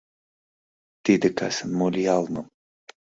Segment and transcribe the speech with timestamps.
[1.03, 2.47] Тиде касын мо лиялмым